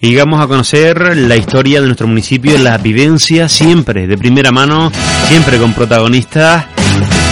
Y 0.00 0.14
vamos 0.14 0.40
a 0.40 0.46
conocer 0.46 1.16
la 1.16 1.34
historia 1.34 1.80
de 1.80 1.86
nuestro 1.86 2.06
municipio, 2.06 2.56
la 2.56 2.78
vivencia 2.78 3.48
siempre 3.48 4.06
de 4.06 4.16
primera 4.16 4.52
mano, 4.52 4.92
siempre 5.26 5.58
con 5.58 5.72
protagonistas. 5.72 6.66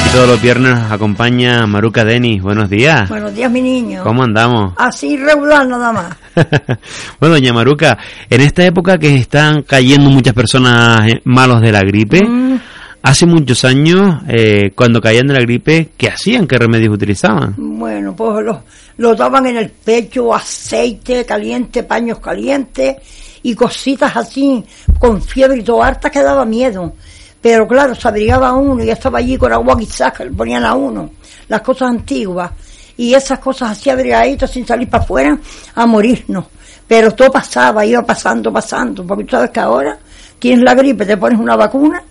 Y 0.05 0.11
todos 0.12 0.27
los 0.29 0.43
viernes 0.43 0.74
nos 0.74 0.91
acompaña 0.91 1.65
Maruca 1.69 2.05
Denis. 2.05 2.43
Buenos 2.43 2.69
días. 2.69 3.09
Buenos 3.09 3.33
días, 3.33 3.52
mi 3.52 3.62
niño. 3.62 4.02
¿Cómo 4.02 4.24
andamos? 4.24 4.74
Así 4.79 5.16
regular 5.16 5.65
nada 5.69 5.93
más. 5.93 6.16
bueno, 7.21 7.37
doña 7.37 7.52
Maruca, 7.52 7.98
en 8.29 8.41
esta 8.41 8.65
época 8.65 8.98
que 8.98 9.15
están 9.15 9.62
cayendo 9.62 10.10
muchas 10.10 10.35
personas 10.35 11.09
eh, 11.09 11.21
malos 11.23 11.60
de 11.60 11.71
la 11.71 11.83
gripe, 11.83 12.21
Mm, 12.24 12.59
hace 13.06 13.24
muchos 13.24 13.65
años, 13.65 14.20
eh, 14.27 14.73
cuando 14.74 15.01
caían 15.01 15.28
de 15.28 15.34
la 15.34 15.41
gripe, 15.41 15.91
¿qué 15.96 16.09
hacían? 16.09 16.45
¿Qué 16.45 16.59
remedios 16.59 16.92
utilizaban? 16.92 17.55
bueno, 17.56 18.16
pues 18.16 18.45
lo, 18.45 18.65
lo 18.96 19.15
daban 19.15 19.46
en 19.46 19.59
el 19.59 19.70
pecho, 19.70 20.34
aceite 20.34 21.24
caliente, 21.24 21.84
paños 21.84 22.19
calientes 22.19 22.96
y 23.45 23.55
cositas 23.55 24.16
así, 24.16 24.65
con 24.98 25.23
fiebre 25.23 25.59
y 25.59 25.62
todo, 25.62 25.84
harta 25.84 26.10
que 26.10 26.20
daba 26.20 26.45
miedo. 26.45 26.95
Pero 27.40 27.68
claro, 27.68 27.95
se 27.95 28.09
abrigaba 28.09 28.52
uno 28.54 28.82
y 28.82 28.90
estaba 28.90 29.21
allí 29.21 29.37
con 29.37 29.52
agua 29.52 29.79
quizás 29.79 30.12
que 30.12 30.24
le 30.24 30.32
ponían 30.32 30.65
a 30.65 30.74
uno, 30.74 31.10
las 31.46 31.60
cosas 31.60 31.90
antiguas. 31.90 32.51
Y 32.96 33.15
esas 33.15 33.38
cosas 33.38 33.71
así 33.71 33.88
abrigaditas 33.88 34.51
sin 34.51 34.66
salir 34.66 34.90
para 34.90 35.04
afuera 35.04 35.38
a 35.77 35.87
morirnos. 35.87 36.46
Pero 36.88 37.12
todo 37.12 37.30
pasaba, 37.30 37.87
iba 37.87 38.04
pasando, 38.04 38.52
pasando, 38.52 39.07
porque 39.07 39.23
tú 39.23 39.30
sabes 39.30 39.51
que 39.51 39.60
ahora 39.60 39.96
tienes 40.40 40.65
la 40.65 40.74
gripe, 40.74 41.07
te 41.07 41.16
pones 41.16 41.38
una 41.38 41.54
vacuna 41.54 42.02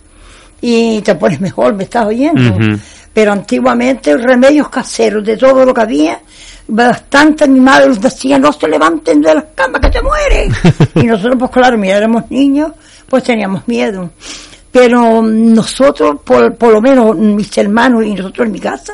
y 0.60 1.00
te 1.02 1.14
pones 1.14 1.40
mejor, 1.40 1.74
me 1.74 1.84
estás 1.84 2.06
oyendo. 2.06 2.56
Pero 3.12 3.32
antiguamente 3.32 4.16
remedios 4.16 4.68
caseros 4.68 5.24
de 5.24 5.36
todo 5.36 5.64
lo 5.64 5.72
que 5.72 5.80
había, 5.80 6.20
bastante 6.68 7.48
mi 7.48 7.60
madre 7.60 7.88
nos 7.88 8.00
decía, 8.00 8.38
no 8.38 8.52
se 8.52 8.68
levanten 8.68 9.22
de 9.22 9.34
las 9.34 9.44
camas 9.54 9.80
que 9.80 9.90
te 9.90 10.02
mueres. 10.02 10.54
y 10.94 11.04
nosotros, 11.04 11.36
pues 11.38 11.50
claro, 11.50 11.78
mira, 11.78 11.96
éramos 11.96 12.30
niños, 12.30 12.72
pues 13.08 13.22
teníamos 13.24 13.66
miedo. 13.66 14.10
Pero 14.70 15.22
nosotros, 15.22 16.16
por, 16.22 16.54
por 16.56 16.74
lo 16.74 16.82
menos 16.82 17.16
mis 17.16 17.56
hermanos 17.56 18.04
y 18.04 18.12
nosotros 18.12 18.46
en 18.46 18.52
mi 18.52 18.60
casa, 18.60 18.92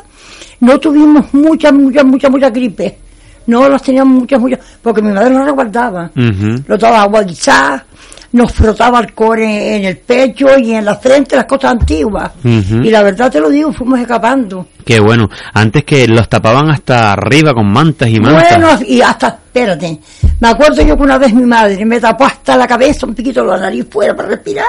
no 0.61 0.79
tuvimos 0.79 1.35
mucha, 1.35 1.73
mucha, 1.73 2.05
mucha, 2.05 2.29
mucha 2.29 2.51
gripe. 2.51 2.99
No 3.47 3.69
las 3.69 3.83
teníamos 3.83 4.21
muchas, 4.21 4.41
muchas, 4.41 4.61
porque 4.81 5.03
mi 5.03 5.13
madre 5.13 5.31
nos 5.31 5.45
resguardaba. 5.45 6.11
Ujú. 6.15 6.63
Nos 6.69 6.79
daba 6.79 7.03
agua 7.03 7.25
guisada, 7.25 7.85
nos 8.33 8.53
frotaba 8.53 8.99
alcohol 8.99 9.41
en, 9.41 9.51
en 9.51 9.85
el 9.85 9.99
pecho 9.99 10.59
y 10.59 10.73
en 10.73 10.85
la 10.85 10.97
frente, 10.97 11.37
las 11.37 11.45
cosas 11.45 11.73
antiguas. 11.73 12.33
Y 12.45 12.91
la 12.91 13.03
verdad 13.03 13.31
te 13.31 13.41
lo 13.41 13.49
digo, 13.49 13.73
fuimos 13.73 14.01
escapando. 14.01 14.67
Qué 14.85 14.99
bueno. 14.99 15.29
Antes 15.53 15.85
que 15.85 16.09
los 16.09 16.29
tapaban 16.29 16.71
hasta 16.71 17.13
arriba 17.13 17.55
con 17.55 17.71
mantas 17.71 18.09
y 18.09 18.19
mantas. 18.19 18.59
Bueno, 18.59 18.79
y 18.87 19.01
hasta, 19.01 19.29
espérate, 19.29 20.01
me 20.41 20.49
acuerdo 20.49 20.83
yo 20.83 20.97
que 20.97 21.03
una 21.03 21.19
vez 21.19 21.33
mi 21.33 21.45
madre 21.45 21.85
me 21.85 22.01
tapó 22.01 22.25
hasta 22.25 22.57
la 22.57 22.67
cabeza, 22.67 23.07
un 23.07 23.15
poquito 23.15 23.45
la 23.45 23.59
nariz 23.59 23.87
fuera 23.91 24.17
para 24.17 24.31
respirar, 24.31 24.67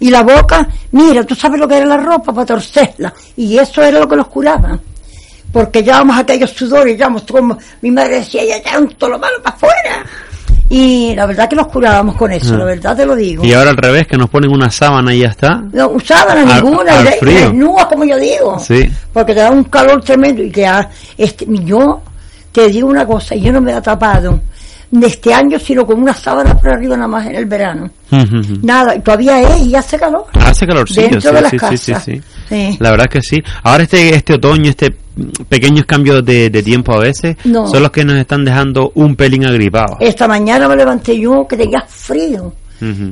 y 0.00 0.10
la 0.10 0.22
boca, 0.22 0.68
mira, 0.92 1.24
tú 1.24 1.34
sabes 1.34 1.58
lo 1.58 1.66
que 1.66 1.76
era 1.76 1.86
la 1.86 1.96
ropa 1.96 2.32
para 2.32 2.46
torcerla, 2.46 3.12
y 3.36 3.56
eso 3.56 3.82
era 3.82 4.00
lo 4.00 4.08
que 4.08 4.16
los 4.16 4.28
curaba. 4.28 4.78
Porque 5.50 5.82
llevábamos 5.82 6.18
aquellos 6.18 6.50
sudores, 6.50 6.92
llevábamos 6.92 7.22
como, 7.22 7.56
mi 7.80 7.90
madre 7.90 8.16
decía, 8.16 8.42
ya 8.44 8.86
todo 8.98 9.10
lo 9.10 9.18
malo 9.18 9.42
para 9.42 9.56
afuera. 9.56 10.04
Y 10.70 11.14
la 11.14 11.24
verdad 11.26 11.48
que 11.48 11.56
los 11.56 11.66
curábamos 11.68 12.14
con 12.16 12.30
eso, 12.30 12.54
Ah. 12.54 12.58
la 12.58 12.64
verdad 12.64 12.96
te 12.96 13.06
lo 13.06 13.16
digo. 13.16 13.44
Y 13.44 13.52
ahora 13.54 13.70
al 13.70 13.76
revés, 13.76 14.06
que 14.06 14.18
nos 14.18 14.28
ponen 14.28 14.50
una 14.52 14.70
sábana 14.70 15.14
y 15.14 15.20
ya 15.20 15.28
está. 15.28 15.62
No 15.72 15.88
usaban 15.88 16.46
Al- 16.46 16.62
ninguna, 16.64 16.98
al 16.98 17.06
y 17.22 17.24
desnudas, 17.26 17.86
como 17.86 18.04
yo 18.04 18.18
digo. 18.18 18.58
Sí. 18.58 18.90
Porque 19.12 19.32
te 19.34 19.40
da 19.40 19.50
un 19.50 19.64
calor 19.64 20.02
tremendo 20.02 20.42
y 20.42 20.50
te 20.50 20.62
da, 20.62 20.90
este, 21.16 21.46
yo 21.64 22.02
te 22.52 22.68
digo 22.68 22.88
una 22.88 23.06
cosa, 23.06 23.34
yo 23.34 23.50
no 23.52 23.60
me 23.62 23.72
he 23.76 23.80
tapado 23.80 24.40
de 24.90 25.06
este 25.06 25.32
año, 25.32 25.58
sino 25.58 25.86
con 25.86 26.00
una 26.02 26.12
sábana 26.14 26.54
por 26.58 26.70
arriba 26.70 26.96
nada 26.96 27.08
más 27.08 27.26
en 27.26 27.34
el 27.36 27.46
verano. 27.46 27.90
Nada, 28.62 28.94
y 28.96 29.00
todavía 29.00 29.40
es 29.42 29.66
y 29.66 29.74
hace 29.74 29.98
calor. 29.98 30.24
Hace 30.34 30.66
Dentro 30.66 30.86
sí, 30.86 31.02
de 31.02 31.40
las 31.42 31.50
sí, 31.50 31.58
sí, 31.58 31.76
sí, 31.78 31.92
casas. 31.92 32.04
sí. 32.04 32.22
Sí. 32.48 32.76
La 32.80 32.90
verdad 32.90 33.06
que 33.06 33.20
sí. 33.22 33.36
Ahora 33.62 33.82
este 33.84 34.14
este 34.14 34.34
otoño, 34.34 34.70
este 34.70 34.94
pequeños 35.48 35.84
cambios 35.86 36.24
de, 36.24 36.50
de 36.50 36.62
tiempo 36.62 36.92
a 36.94 36.98
veces, 37.00 37.36
No. 37.44 37.66
son 37.66 37.82
los 37.82 37.90
que 37.90 38.04
nos 38.04 38.16
están 38.16 38.44
dejando 38.44 38.92
un 38.94 39.16
pelín 39.16 39.44
agripados. 39.46 39.96
Esta 40.00 40.26
mañana 40.28 40.68
me 40.68 40.76
levanté 40.76 41.18
yo 41.18 41.46
que 41.48 41.56
tenía 41.56 41.80
frío. 41.88 42.52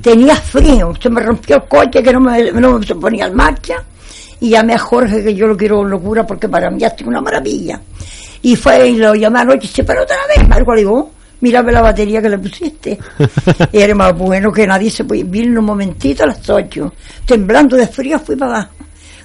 Tenía 0.00 0.36
frío. 0.36 0.92
Se 1.00 1.10
me 1.10 1.20
rompió 1.20 1.56
el 1.56 1.62
coche 1.64 2.00
que 2.02 2.12
no 2.12 2.20
me, 2.20 2.52
no 2.52 2.78
me 2.78 2.86
ponía 2.94 3.26
en 3.26 3.34
marcha. 3.34 3.74
Y 4.40 4.50
llamé 4.50 4.74
a 4.74 4.78
Jorge, 4.78 5.24
que 5.24 5.34
yo 5.34 5.46
lo 5.46 5.56
quiero 5.56 5.78
con 5.78 5.90
locura 5.90 6.26
porque 6.26 6.48
para 6.48 6.70
mí 6.70 6.84
es 6.84 6.92
una 7.04 7.20
maravilla. 7.20 7.80
Y 8.42 8.54
fue 8.54 8.90
y 8.90 8.96
lo 8.96 9.14
llamé 9.14 9.40
anoche 9.40 9.58
y 9.58 9.68
dice, 9.68 9.82
pero 9.82 10.02
otra 10.02 10.16
vez, 10.28 10.46
Marco, 10.48 10.72
le 10.74 10.80
digo, 10.82 10.94
"Oh, 10.98 11.10
mírame 11.40 11.72
la 11.72 11.80
batería 11.82 12.22
que 12.22 12.28
le 12.28 12.38
pusiste. 12.38 12.98
y 13.72 13.78
era 13.78 13.94
más 13.94 14.16
bueno 14.16 14.52
que 14.52 14.66
nadie 14.66 14.90
se 14.90 15.04
puede. 15.04 15.24
Vine 15.24 15.58
un 15.58 15.64
momentito 15.64 16.22
a 16.22 16.26
las 16.26 16.48
ocho. 16.48 16.92
Temblando 17.24 17.76
de 17.76 17.86
frío 17.88 18.18
fui 18.20 18.36
para 18.36 18.52
abajo. 18.52 18.70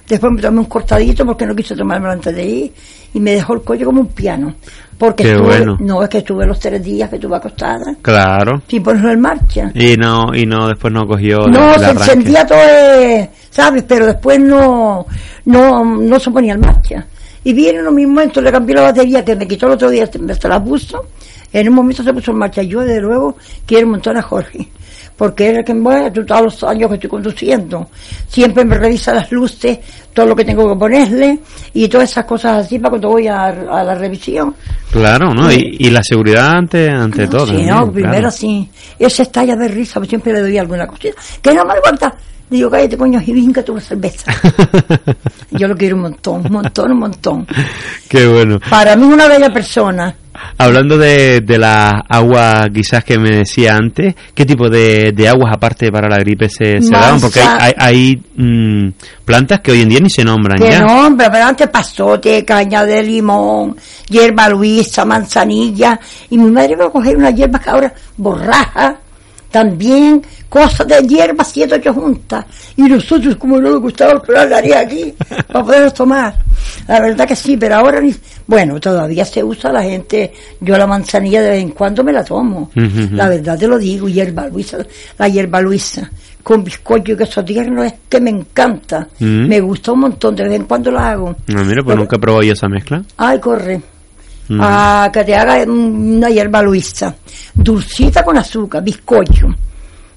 Después 0.08 0.32
me 0.32 0.42
tomé 0.42 0.58
un 0.60 0.64
cortadito 0.66 1.24
porque 1.24 1.46
no 1.46 1.54
quise 1.54 1.74
tomarme 1.74 2.10
antes 2.10 2.34
de 2.34 2.44
ir 2.44 2.72
y 3.14 3.20
me 3.20 3.32
dejó 3.32 3.54
el 3.54 3.60
cuello 3.62 3.86
como 3.86 4.00
un 4.00 4.08
piano. 4.08 4.54
Porque 4.98 5.24
Qué 5.24 5.30
estuve, 5.32 5.46
bueno. 5.58 5.76
no 5.80 6.02
es 6.02 6.08
que 6.08 6.18
estuve 6.18 6.46
los 6.46 6.58
tres 6.60 6.82
días 6.82 7.08
que 7.10 7.16
estuve 7.16 7.36
acostada 7.36 7.94
Claro. 8.02 8.62
sin 8.68 8.82
ponerlo 8.82 9.10
en 9.10 9.20
marcha. 9.20 9.70
Y 9.74 9.96
no, 9.96 10.34
y 10.34 10.44
no, 10.46 10.68
después 10.68 10.92
no 10.92 11.06
cogió 11.06 11.38
No, 11.48 11.74
el 11.74 11.80
se 11.80 11.86
arranque. 11.86 12.02
encendía 12.02 12.46
todo, 12.46 12.58
eh, 12.62 13.30
¿sabes? 13.50 13.84
Pero 13.88 14.06
después 14.06 14.38
no, 14.38 15.06
no, 15.46 15.84
no 15.84 16.20
se 16.20 16.30
ponía 16.30 16.54
en 16.54 16.60
marcha. 16.60 17.06
Y 17.44 17.52
viene 17.52 17.80
en 17.80 17.88
un 17.88 17.94
momento, 18.12 18.40
le 18.40 18.52
cambié 18.52 18.76
la 18.76 18.82
batería 18.82 19.24
que 19.24 19.34
me 19.34 19.48
quitó 19.48 19.66
el 19.66 19.72
otro 19.72 19.90
día, 19.90 20.08
me 20.20 20.34
se 20.34 20.48
la 20.48 20.62
puso. 20.62 21.06
En 21.52 21.68
un 21.68 21.74
momento 21.74 22.02
se 22.04 22.12
puso 22.14 22.30
en 22.30 22.38
marcha. 22.38 22.62
Yo, 22.62 22.80
desde 22.80 23.00
luego, 23.00 23.36
quiero 23.66 23.86
un 23.86 23.92
montón 23.92 24.16
a 24.16 24.22
Jorge. 24.22 24.68
Porque 25.16 25.50
es 25.50 25.58
el 25.58 25.64
que, 25.64 25.74
tú 26.12 26.24
todos 26.24 26.42
los 26.42 26.64
años 26.64 26.88
que 26.88 26.94
estoy 26.94 27.10
conduciendo, 27.10 27.88
siempre 28.28 28.64
me 28.64 28.76
revisa 28.76 29.12
las 29.12 29.30
luces, 29.30 29.78
todo 30.12 30.26
lo 30.26 30.36
que 30.36 30.44
tengo 30.44 30.68
que 30.72 30.78
ponerle, 30.78 31.38
y 31.74 31.88
todas 31.88 32.10
esas 32.10 32.24
cosas 32.24 32.64
así 32.64 32.78
para 32.78 32.90
cuando 32.90 33.10
voy 33.10 33.28
a, 33.28 33.46
a 33.46 33.84
la 33.84 33.94
revisión. 33.94 34.54
Claro, 34.90 35.32
¿no? 35.32 35.52
Y, 35.52 35.76
y 35.78 35.90
la 35.90 36.02
seguridad 36.02 36.50
ante, 36.50 36.90
ante 36.90 37.26
todo. 37.28 37.46
Sí, 37.46 37.58
no, 37.58 37.62
claro. 37.62 37.92
primero 37.92 38.30
sí. 38.30 38.68
Ese 38.98 39.22
estalla 39.22 39.54
de 39.56 39.68
risa, 39.68 40.00
pues 40.00 40.08
siempre 40.08 40.32
le 40.32 40.40
doy 40.40 40.58
alguna 40.58 40.86
cosita. 40.86 41.20
Que 41.40 41.54
no 41.54 41.64
me 41.64 41.74
aguanta. 41.74 42.14
Digo, 42.52 42.70
cállate, 42.70 42.98
coño, 42.98 43.18
y 43.24 43.32
vinca 43.32 43.62
tu 43.62 43.80
cerveza. 43.80 44.30
Yo 45.52 45.66
lo 45.66 45.74
quiero 45.74 45.96
un 45.96 46.02
montón, 46.02 46.44
un 46.44 46.52
montón, 46.52 46.92
un 46.92 46.98
montón. 46.98 47.46
Qué 48.06 48.26
bueno. 48.26 48.60
Para 48.68 48.94
mí, 48.94 49.06
una 49.06 49.26
bella 49.26 49.50
persona. 49.50 50.14
Hablando 50.58 50.96
de, 50.96 51.40
de 51.40 51.58
la 51.58 52.04
agua 52.08 52.68
quizás 52.72 53.04
que 53.04 53.18
me 53.18 53.30
decía 53.30 53.76
antes, 53.76 54.14
¿qué 54.34 54.46
tipo 54.46 54.68
de, 54.68 55.12
de 55.12 55.28
aguas 55.28 55.52
aparte 55.54 55.90
para 55.90 56.08
la 56.08 56.16
gripe 56.16 56.48
se, 56.48 56.80
se 56.80 56.90
daban? 56.90 57.20
Porque 57.20 57.40
hay, 57.40 57.48
hay, 57.58 57.74
hay, 57.76 58.22
mm, 58.36 58.92
plantas 59.24 59.60
que 59.60 59.72
hoy 59.72 59.82
en 59.82 59.88
día 59.88 60.00
ni 60.00 60.10
se 60.10 60.24
nombran 60.24 60.58
Que 60.58 60.70
ya. 60.70 60.80
no, 60.80 61.14
pero 61.16 61.44
antes 61.44 61.68
pasote, 61.68 62.44
caña 62.44 62.84
de 62.84 63.02
limón, 63.02 63.76
hierba 64.08 64.48
luisa, 64.48 65.04
manzanilla. 65.04 65.98
Y 66.30 66.38
mi 66.38 66.50
madre 66.50 66.72
iba 66.72 66.86
a 66.86 66.90
coger 66.90 67.16
unas 67.16 67.34
hierbas 67.34 67.62
que 67.62 67.70
ahora 67.70 67.94
borraja, 68.16 68.96
también 69.50 70.22
cosas 70.48 70.86
de 70.86 71.06
hierbas, 71.06 71.50
siete, 71.52 71.74
ocho 71.74 71.92
juntas. 71.92 72.44
Y 72.76 72.82
nosotros, 72.82 73.36
como 73.36 73.58
no 73.60 73.70
nos 73.70 73.80
gustaba 73.80 74.22
la 74.28 74.56
haría 74.56 74.80
aquí, 74.80 75.14
para 75.48 75.64
poderlos 75.64 75.94
tomar. 75.94 76.34
La 76.88 77.00
verdad 77.00 77.26
que 77.28 77.36
sí, 77.36 77.56
pero 77.56 77.76
ahora, 77.76 78.00
ni- 78.00 78.14
bueno, 78.46 78.80
todavía 78.80 79.24
se 79.24 79.42
usa 79.42 79.72
la 79.72 79.82
gente, 79.82 80.32
yo 80.60 80.76
la 80.76 80.86
manzanilla 80.86 81.40
de 81.42 81.50
vez 81.50 81.62
en 81.62 81.70
cuando 81.70 82.02
me 82.04 82.12
la 82.12 82.24
tomo. 82.24 82.70
La 82.74 83.28
verdad 83.28 83.58
te 83.58 83.66
lo 83.68 83.78
digo, 83.78 84.08
hierba 84.08 84.46
luisa, 84.48 84.78
la 85.18 85.28
hierba 85.28 85.60
luisa, 85.60 86.10
con 86.42 86.64
bizcocho 86.64 87.12
y 87.12 87.16
queso 87.16 87.44
tierno 87.44 87.84
es 87.84 87.94
que 88.08 88.20
me 88.20 88.30
encanta. 88.30 89.06
Mm. 89.20 89.46
Me 89.48 89.60
gusta 89.60 89.92
un 89.92 90.00
montón, 90.00 90.34
de 90.36 90.44
vez 90.44 90.54
en 90.54 90.64
cuando 90.64 90.90
la 90.90 91.10
hago. 91.12 91.30
Ah, 91.30 91.62
mira, 91.64 91.82
pues 91.82 91.84
Pero- 91.86 91.96
nunca 91.98 92.16
he 92.16 92.18
probado 92.18 92.42
yo 92.42 92.52
esa 92.52 92.68
mezcla. 92.68 93.02
Ay, 93.16 93.38
corre. 93.38 93.80
Mm. 94.48 94.60
A 94.60 95.10
que 95.12 95.22
te 95.24 95.34
haga 95.36 95.62
una 95.70 96.28
hierba 96.28 96.60
luisa. 96.62 97.14
Dulcita 97.54 98.24
con 98.24 98.36
azúcar, 98.36 98.82
bizcocho. 98.82 99.46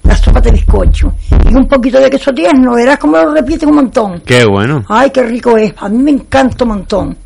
La 0.06 0.16
sopa 0.16 0.40
de 0.40 0.52
bizcocho. 0.52 1.12
Y 1.50 1.54
un 1.54 1.66
poquito 1.66 1.98
de 1.98 2.08
queso 2.08 2.32
tierno, 2.32 2.74
verás 2.74 2.98
cómo 2.98 3.16
lo 3.16 3.34
repite 3.34 3.66
un 3.66 3.74
montón. 3.74 4.20
Qué 4.20 4.44
bueno. 4.44 4.84
Ay, 4.88 5.10
qué 5.10 5.22
rico 5.22 5.56
es. 5.56 5.72
A 5.78 5.88
mí 5.88 5.98
me 5.98 6.12
encanta 6.12 6.64
un 6.64 6.70
montón. 6.70 7.16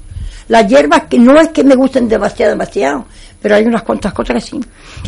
Las 0.48 0.66
hierbas 0.66 1.04
que 1.04 1.18
no 1.18 1.38
es 1.38 1.48
que 1.50 1.62
me 1.62 1.76
gusten 1.76 2.08
demasiado, 2.08 2.52
demasiado, 2.52 3.04
pero 3.40 3.54
hay 3.54 3.64
unas 3.64 3.82
cuantas 3.82 4.12
cosas 4.12 4.34
que 4.34 4.40
sí. 4.40 4.60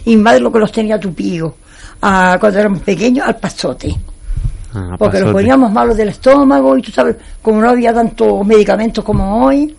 Y 0.05 0.17
mi 0.17 0.23
madre 0.23 0.41
lo 0.41 0.53
que 0.53 0.59
los 0.59 0.71
tenía 0.71 1.01
tupidos, 1.01 1.55
a, 2.01 2.37
cuando 2.39 2.61
éramos 2.61 2.81
pequeños, 2.83 3.27
al 3.27 3.37
pasote. 3.37 3.93
Ah, 4.75 4.95
porque 4.99 5.19
pasote. 5.19 5.25
los 5.25 5.33
poníamos 5.33 5.73
malos 5.73 5.97
del 5.97 6.11
estómago 6.11 6.77
y 6.77 6.83
tú 6.83 6.93
sabes, 6.93 7.17
como 7.41 7.61
no 7.61 7.71
había 7.71 7.93
tantos 7.93 8.47
medicamentos 8.47 9.05
como 9.05 9.47
hoy, 9.47 9.75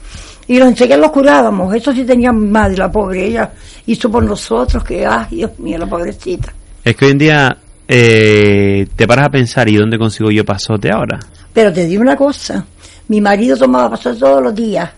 y 0.47 0.59
los 0.59 0.67
enseguida 0.67 0.97
los 0.97 1.11
curábamos. 1.11 1.73
Eso 1.73 1.93
sí 1.93 2.03
tenía 2.03 2.33
madre, 2.33 2.77
la 2.77 2.91
pobre. 2.91 3.25
Ella 3.27 3.51
hizo 3.85 4.11
por 4.11 4.23
nosotros 4.23 4.83
que, 4.83 5.05
ay, 5.05 5.27
Dios 5.37 5.57
mío, 5.59 5.77
la 5.77 5.85
pobrecita. 5.85 6.53
Es 6.83 6.95
que 6.95 7.05
hoy 7.05 7.11
en 7.11 7.17
día 7.17 7.57
eh, 7.95 8.87
te 8.95 9.07
paras 9.07 9.27
a 9.27 9.29
pensar, 9.29 9.69
¿y 9.69 9.75
dónde 9.75 9.99
consigo 9.99 10.31
yo 10.31 10.43
pasote 10.43 10.91
ahora? 10.91 11.19
Pero 11.53 11.71
te 11.71 11.85
digo 11.85 12.01
una 12.01 12.15
cosa, 12.15 12.65
mi 13.07 13.21
marido 13.21 13.55
tomaba 13.55 13.91
pasote 13.91 14.19
todos 14.19 14.41
los 14.41 14.55
días, 14.55 14.89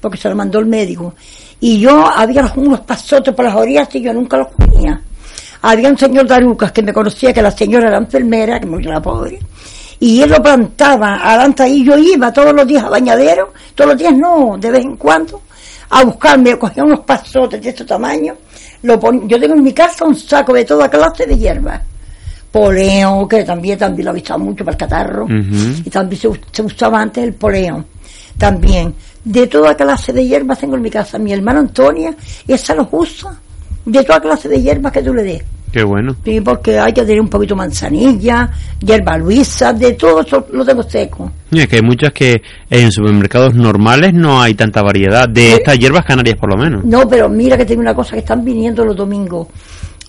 porque 0.00 0.18
se 0.18 0.28
lo 0.28 0.34
mandó 0.34 0.58
el 0.58 0.66
médico. 0.66 1.14
Y 1.60 1.78
yo 1.78 2.04
había 2.04 2.52
unos 2.56 2.80
pasotes 2.80 3.32
por 3.34 3.44
las 3.44 3.54
orillas 3.54 3.94
y 3.94 4.02
yo 4.02 4.12
nunca 4.12 4.38
los 4.38 4.48
comía. 4.48 5.00
Había 5.62 5.90
un 5.90 5.96
señor 5.96 6.26
de 6.26 6.34
Arucas 6.34 6.72
que 6.72 6.82
me 6.82 6.92
conocía, 6.92 7.32
que 7.32 7.40
la 7.40 7.52
señora 7.52 7.86
era 7.86 7.98
enfermera, 7.98 8.58
que 8.58 8.66
murió 8.66 8.90
la 8.90 9.00
pobre. 9.00 9.38
Y 10.00 10.20
él 10.20 10.30
lo 10.30 10.42
plantaba 10.42 11.20
adelante 11.22 11.62
ahí. 11.62 11.84
Yo 11.84 11.96
iba 11.96 12.32
todos 12.32 12.52
los 12.52 12.66
días 12.66 12.82
a 12.82 12.88
bañadero, 12.88 13.52
todos 13.76 13.90
los 13.90 13.98
días 13.98 14.14
no, 14.16 14.56
de 14.58 14.72
vez 14.72 14.84
en 14.84 14.96
cuando, 14.96 15.40
a 15.90 16.02
buscarme, 16.02 16.58
cogía 16.58 16.82
unos 16.82 17.00
pasotes 17.00 17.62
de 17.62 17.68
este 17.68 17.84
tamaño. 17.84 18.34
Lo 18.82 18.98
yo 19.28 19.38
tengo 19.38 19.54
en 19.54 19.62
mi 19.62 19.72
casa 19.72 20.04
un 20.04 20.16
saco 20.16 20.52
de 20.52 20.64
toda 20.64 20.88
clase 20.88 21.26
de 21.26 21.38
hierbas 21.38 21.80
poleo, 22.50 23.28
que 23.28 23.44
también, 23.44 23.78
también 23.78 24.06
lo 24.06 24.10
he 24.12 24.14
visto 24.14 24.38
mucho 24.38 24.64
para 24.64 24.74
el 24.74 24.78
catarro, 24.78 25.26
y 25.28 25.90
también 25.90 26.20
se, 26.20 26.28
se 26.50 26.62
usaba 26.62 27.00
antes 27.00 27.24
el 27.24 27.34
poleo, 27.34 27.84
también. 28.38 28.94
De 29.22 29.46
toda 29.46 29.74
clase 29.74 30.14
de 30.14 30.26
hierbas 30.26 30.58
tengo 30.58 30.76
en 30.76 30.82
mi 30.82 30.90
casa. 30.90 31.18
Mi 31.18 31.32
hermano 31.32 31.60
Antonia, 31.60 32.14
esa 32.48 32.74
los 32.74 32.88
usa, 32.90 33.38
de 33.84 34.02
toda 34.02 34.18
clase 34.18 34.48
de 34.48 34.62
hierbas 34.62 34.92
que 34.92 35.02
tú 35.02 35.12
le 35.12 35.22
des. 35.22 35.44
Qué 35.72 35.84
bueno. 35.84 36.16
Sí, 36.24 36.40
porque 36.40 36.78
hay 36.78 36.92
que 36.92 37.02
tener 37.02 37.20
un 37.20 37.28
poquito 37.28 37.54
manzanilla, 37.54 38.50
hierba 38.80 39.16
luisa, 39.16 39.72
de 39.72 39.92
todo 39.92 40.22
eso 40.22 40.46
lo 40.52 40.64
tengo 40.64 40.82
seco. 40.82 41.30
Y 41.52 41.60
es 41.60 41.68
que 41.68 41.76
hay 41.76 41.82
muchas 41.82 42.12
que 42.12 42.42
en 42.68 42.90
supermercados 42.90 43.54
normales 43.54 44.12
no 44.12 44.42
hay 44.42 44.54
tanta 44.54 44.82
variedad 44.82 45.28
de 45.28 45.54
estas 45.54 45.78
hierbas 45.78 46.04
canarias 46.04 46.36
por 46.36 46.50
lo 46.50 46.56
menos. 46.56 46.84
No, 46.84 47.08
pero 47.08 47.28
mira 47.28 47.56
que 47.56 47.64
tengo 47.64 47.82
una 47.82 47.94
cosa 47.94 48.12
que 48.12 48.20
están 48.20 48.44
viniendo 48.44 48.84
los 48.84 48.96
domingos. 48.96 49.46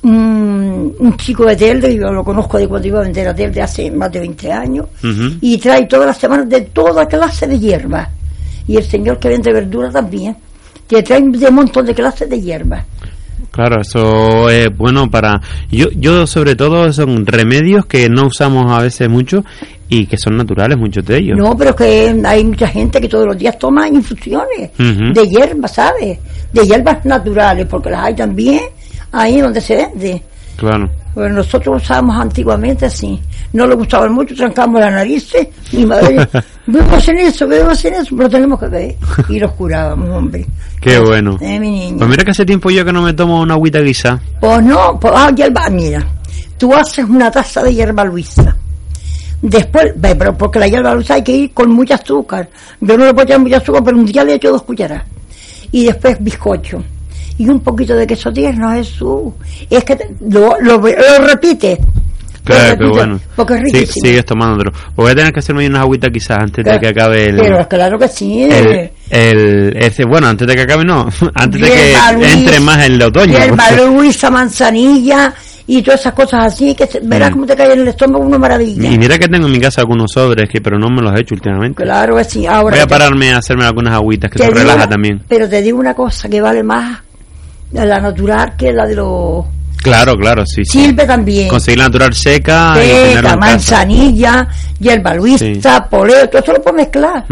Un, 0.03 0.95
un 0.98 1.18
chico 1.18 1.45
de 1.45 1.56
Telde, 1.56 1.95
yo 1.95 2.12
lo 2.12 2.24
conozco 2.24 2.57
de 2.57 2.68
cuando 2.68 2.88
iba 2.88 3.00
a 3.00 3.03
vender 3.03 3.27
a 3.27 3.36
Telde 3.36 3.62
hace 3.62 3.92
más 3.92 4.12
de 4.12 4.19
20 4.19 4.51
años, 4.51 4.88
y 5.42 5.57
trae 5.57 5.86
todas 5.86 6.07
las 6.07 6.18
semanas 6.18 6.50
de 6.50 6.62
toda 6.62 7.06
clase 7.07 7.48
de 7.48 7.59
hierbas. 7.59 8.09
Y 8.68 8.77
el 8.77 8.83
señor 8.83 9.19
que 9.19 9.30
vende 9.30 9.53
verduras 9.53 9.94
también, 9.94 10.36
que 10.88 11.03
trae 11.03 11.21
de 11.21 11.48
un 11.48 11.56
montón 11.56 11.86
de 11.86 11.94
clases 11.94 12.30
de 12.30 12.42
hierbas. 12.42 12.83
Claro, 13.51 13.81
eso 13.81 14.50
es 14.50 14.69
bueno 14.75 15.09
para... 15.09 15.42
Yo, 15.69 15.88
yo 15.92 16.25
sobre 16.25 16.56
todo 16.56 16.92
son 16.94 17.25
remedios 17.25 17.86
que 17.86 18.07
no 18.09 18.27
usamos 18.27 18.71
a 18.71 18.81
veces 18.81 19.09
mucho 19.09 19.44
y 19.89 20.06
que 20.06 20.18
son 20.18 20.38
naturales 20.38 20.77
muchos 20.77 21.06
de 21.06 21.18
ellos. 21.18 21.38
No, 21.38 21.57
pero 21.57 21.75
que 21.75 22.15
hay 22.24 22.45
mucha 22.45 22.68
gente 22.68 23.01
que 23.01 23.09
todos 23.09 23.27
los 23.27 23.38
días 23.38 23.59
toma 23.59 23.89
infusiones 23.89 24.71
de 24.77 25.27
hierbas, 25.27 25.74
¿sabes? 25.74 26.18
De 26.53 26.65
hierbas 26.65 27.03
naturales, 27.06 27.68
porque 27.69 27.89
las 27.89 28.06
hay 28.06 28.15
también 28.15 28.62
ahí 29.12 29.42
donde 29.42 29.62
se 29.62 29.75
vende. 29.75 30.24
Claro. 30.58 30.90
Pues 31.13 31.31
nosotros 31.31 31.81
usábamos 31.81 32.18
antiguamente 32.18 32.86
así. 32.86 33.19
No 33.54 33.68
le 33.68 33.75
gustaban 33.75 34.13
mucho, 34.13 34.34
trancamos 34.34 34.80
las 34.80 34.94
narices. 34.94 35.48
Mi 35.74 35.86
madre, 35.86 36.28
vemos 36.68 37.08
en 37.10 37.18
eso, 37.19 37.48
vemos 37.48 37.84
en 37.84 37.96
eso, 37.96 38.16
pero 38.16 38.30
tenemos 38.30 38.60
que 38.60 38.68
ver. 38.68 38.96
Y 39.28 39.40
los 39.40 39.52
curábamos, 39.54 40.10
hombre. 40.10 40.46
Qué 40.80 41.00
bueno. 41.00 41.38
Eh, 41.42 41.60
mi 41.60 41.72
niña. 41.72 41.98
Pues 41.98 42.10
mira 42.10 42.24
que 42.24 42.31
hace 42.31 42.46
tiempo 42.46 42.69
yo 42.69 42.86
que 42.86 42.94
no 42.94 43.02
me 43.02 43.13
tomo 43.13 43.42
una 43.42 43.56
agüita 43.56 43.80
guisa. 43.80 44.22
Pues 44.40 44.63
no, 44.63 44.98
pues, 45.00 45.13
ah, 45.16 45.31
hierba, 45.36 45.69
mira. 45.69 46.06
Tú 46.58 46.74
haces 46.74 47.06
una 47.06 47.30
taza 47.30 47.63
de 47.63 47.74
hierba 47.74 48.06
luisa. 48.06 48.56
Después, 49.42 49.94
ve, 49.96 50.16
pero 50.16 50.38
porque 50.38 50.60
la 50.60 50.68
hierba 50.68 50.94
luisa 50.94 51.16
hay 51.16 51.24
que 51.24 51.31
ir 51.31 51.54
con 51.54 51.72
mucho 51.72 51.96
azúcar. 51.96 52.48
Yo 52.80 52.98
no 52.98 53.06
le 53.06 53.13
puedo 53.13 53.25
echar 53.25 53.40
mucho 53.40 53.58
azúcar, 53.58 53.84
pero 53.84 53.98
un 53.98 54.06
día 54.06 54.24
le 54.24 54.36
echo 54.36 54.52
dos 54.52 54.63
cucharadas. 54.63 55.04
Y 55.72 55.86
después 55.86 56.18
bizcocho. 56.24 56.84
Y 57.41 57.49
un 57.49 57.59
poquito 57.61 57.95
de 57.95 58.05
queso 58.05 58.31
tierno, 58.31 58.71
Jesús. 58.73 59.33
Es 59.69 59.83
que 59.83 59.95
te- 59.95 60.09
lo, 60.29 60.59
lo, 60.61 60.77
lo 60.77 61.27
repite. 61.27 61.79
Claro, 62.43 62.69
repite, 62.71 62.89
bueno. 62.89 63.19
Porque 63.35 63.53
es 63.53 63.59
Sí, 63.59 63.71
riquísimo. 63.79 64.05
sigues 64.07 64.25
tomándolo. 64.25 64.71
Voy 64.95 65.11
a 65.11 65.15
tener 65.15 65.31
que 65.33 65.39
hacerme 65.39 65.67
unas 65.67 65.81
agüitas 65.81 66.09
quizás 66.11 66.38
antes 66.39 66.65
de 66.65 66.79
que 66.79 66.88
acabe 66.88 67.25
el... 67.29 67.35
Pero 67.38 67.67
claro 67.67 67.97
que 67.99 68.07
sí. 68.07 68.43
el, 68.43 68.91
el- 69.09 69.77
ese, 69.77 70.05
bueno, 70.05 70.27
antes 70.27 70.47
de 70.47 70.55
que 70.55 70.61
acabe 70.61 70.83
no, 70.83 71.07
antes 71.35 71.61
de 71.61 71.67
que 71.67 71.95
entre 72.33 72.59
más 72.59 72.83
el 72.85 73.01
otoño. 73.01 73.38
Hierba 73.38 73.63
porque- 73.69 73.85
luisa, 73.85 74.29
manzanilla 74.31 75.33
y 75.67 75.81
todas 75.83 75.99
esas 76.01 76.13
cosas 76.13 76.45
así, 76.53 76.73
que 76.75 76.88
se- 76.88 76.99
verás 77.01 77.29
Mm. 77.29 77.33
cómo 77.33 77.45
te 77.45 77.55
cae 77.55 77.73
en 77.73 77.79
el 77.81 77.88
estómago 77.88 78.25
una 78.25 78.38
maravilla. 78.39 78.89
Y 78.91 78.97
mira 78.97 79.17
que 79.19 79.27
tengo 79.27 79.45
en 79.45 79.51
mi 79.53 79.59
casa 79.59 79.81
algunos 79.81 80.11
sobres, 80.11 80.49
que 80.49 80.61
pero 80.61 80.79
no 80.79 80.89
me 80.89 81.01
los 81.03 81.15
he 81.15 81.21
hecho 81.21 81.35
últimamente. 81.35 81.83
Claro 81.83 82.15
que 82.17 82.23
sí. 82.23 82.45
Ahora 82.47 82.75
Voy 82.75 82.79
a 82.79 82.83
te- 82.83 82.89
pararme 82.89 83.31
a 83.33 83.38
hacerme 83.38 83.65
algunas 83.65 83.93
agüitas, 83.93 84.31
que 84.31 84.39
te 84.39 84.45
se 84.45 84.49
relaja 84.51 84.75
una- 84.77 84.89
también. 84.89 85.21
Pero 85.29 85.47
te 85.47 85.61
digo 85.61 85.77
una 85.79 85.93
cosa, 85.93 86.27
que 86.27 86.41
vale 86.41 86.63
más 86.63 87.01
la 87.73 88.00
natural 88.00 88.56
que 88.57 88.71
la 88.73 88.85
de 88.85 88.95
los... 88.95 89.45
Claro, 89.81 90.15
claro, 90.15 90.44
sí, 90.45 90.63
sí. 90.63 90.83
Sirve 90.85 91.06
también. 91.07 91.47
Conseguir 91.47 91.79
la 91.79 91.85
natural 91.85 92.13
seca 92.13 92.75
Seca, 92.75 93.35
manzanilla, 93.35 94.47
hierba 94.79 95.15
luisa, 95.15 95.88
poleo, 95.89 96.29
todo 96.29 96.41
eso 96.44 96.53
lo 96.53 96.62
puedes 96.62 96.77
mezclar. 96.77 97.25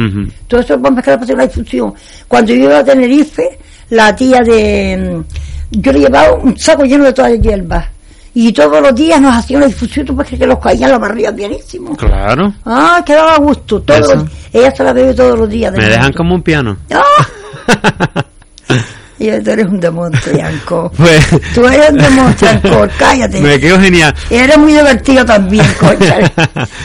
Todo 0.48 0.60
eso 0.62 0.74
lo 0.74 0.82
puedes 0.82 0.96
mezclar 0.96 1.16
para 1.18 1.24
hacer 1.26 1.36
una 1.36 1.44
infusión. 1.46 1.94
Cuando 2.28 2.52
yo 2.54 2.64
iba 2.64 2.80
a 2.80 2.84
Tenerife, 2.84 3.60
la 3.92 4.16
tía 4.16 4.40
de... 4.40 4.98
mm, 5.72 5.80
Yo 5.80 5.92
le 5.92 6.00
llevaba 6.00 6.34
un 6.34 6.58
saco 6.58 6.84
lleno 6.86 7.04
de 7.04 7.14
todas 7.14 7.32
las 7.34 7.42
hierbas. 7.42 7.86
Y 8.34 8.52
todos 8.54 8.82
los 8.82 8.96
días 8.96 9.20
nos 9.22 9.36
hacía 9.36 9.58
una 9.58 9.66
infusión, 9.68 10.06
tú 10.08 10.18
que 10.18 10.46
los 10.48 10.60
caían 10.60 10.92
la 10.92 10.98
barriga 10.98 11.30
bienísimo. 11.32 11.96
Claro. 11.98 12.54
Ah, 12.66 13.04
que 13.06 13.14
daba 13.14 13.38
gusto. 13.38 13.82
Todos 13.82 14.16
los- 14.16 14.26
ella 14.54 14.74
se 14.76 14.84
la 14.84 14.94
bebe 14.94 15.14
todos 15.14 15.38
los 15.38 15.50
días. 15.50 15.72
Me 15.74 15.86
dejan 15.86 16.14
como 16.14 16.34
un 16.36 16.42
piano. 16.42 16.78
¡Ah! 16.92 18.24
Y 19.20 19.30
tú 19.44 19.52
eres 19.52 19.66
un 19.68 19.80
demonio, 19.80 20.20
Yanko. 20.36 20.92
Pues 20.98 21.28
Tú 21.54 21.66
eres 21.68 21.90
un 21.92 21.98
demonio, 21.98 22.36
Yanko, 22.40 22.88
cállate. 22.98 23.42
me 23.42 23.60
quedo 23.60 23.80
genial. 23.80 24.16
Eres 24.30 24.58
muy 24.58 24.72
divertido 24.74 25.26
también, 25.26 25.66
cocha. 25.80 26.18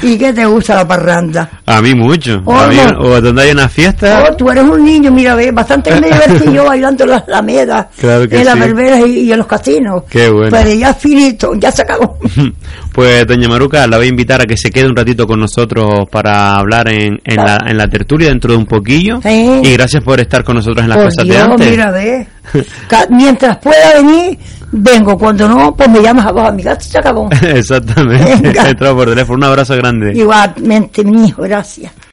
¿Y 0.03 0.19
qué 0.19 0.33
te 0.33 0.45
gusta 0.45 0.75
la 0.75 0.89
parranda? 0.89 1.49
A 1.67 1.81
mí 1.81 1.95
mucho. 1.95 2.43
Oh, 2.45 2.55
A 2.57 2.67
mí, 2.69 2.77
no. 2.77 2.99
o 3.01 3.21
donde 3.21 3.43
hay 3.43 3.51
una 3.53 3.69
fiesta. 3.69 4.25
Oh, 4.29 4.37
tú 4.37 4.51
eres 4.51 4.65
un 4.65 4.85
niño, 4.85 5.11
mira, 5.11 5.35
ve, 5.35 5.51
bastante 5.53 5.91
me 5.93 6.09
divertí 6.09 6.53
yo 6.53 6.65
bailando 6.65 7.05
en 7.05 7.11
las 7.11 7.29
alamedas, 7.29 7.87
Claro 7.99 8.29
que 8.29 8.39
en 8.39 8.45
las 8.45 8.59
verbenas 8.59 9.07
y, 9.07 9.21
y 9.21 9.33
en 9.33 9.39
los 9.39 9.47
casinos. 9.47 10.03
Qué 10.11 10.29
bueno. 10.29 10.51
Pero 10.51 10.71
ya 10.73 10.91
es 10.91 10.97
finito, 10.99 11.55
ya 11.55 11.71
se 11.71 11.83
acabó. 11.83 12.19
Pues 12.95 13.27
doña 13.27 13.49
Maruca, 13.49 13.85
la 13.89 13.97
voy 13.97 14.07
a 14.07 14.09
invitar 14.09 14.41
a 14.41 14.45
que 14.45 14.57
se 14.57 14.71
quede 14.71 14.87
un 14.87 14.95
ratito 14.95 15.27
con 15.27 15.41
nosotros 15.41 16.09
para 16.13 16.55
hablar 16.55 16.89
en, 16.89 17.19
en, 17.25 17.37
la, 17.37 17.59
en 17.67 17.77
la 17.77 17.89
tertulia 17.89 18.29
dentro 18.29 18.53
de 18.53 18.59
un 18.59 18.67
poquillo. 18.67 19.21
Sí. 19.21 19.61
Y 19.65 19.73
gracias 19.73 20.01
por 20.05 20.21
estar 20.21 20.45
con 20.45 20.55
nosotros 20.55 20.85
en 20.85 20.91
las 20.91 20.99
Por 20.99 21.07
cosas 21.07 21.25
Dios, 21.25 21.37
de 21.37 21.43
antes. 21.43 21.71
mira, 21.73 21.91
ve. 21.91 22.27
Mientras 23.11 23.59
pueda 23.59 23.95
venir, 23.95 24.39
vengo. 24.71 25.19
Cuando 25.19 25.49
no, 25.49 25.75
pues 25.75 25.89
me 25.89 26.01
llamas 26.03 26.27
a 26.27 26.53
mi 26.53 26.63
casa 26.63 26.81
se 26.83 26.99
acabó. 26.99 27.29
Exactamente. 27.43 28.33
Entrado 28.69 28.95
por 28.95 29.09
teléfono. 29.09 29.39
Un 29.39 29.45
abrazo 29.45 29.75
grande. 29.75 30.13
Igualmente, 30.15 31.03
mi 31.03 31.27
hijo, 31.27 31.43
gracias. 31.43 31.93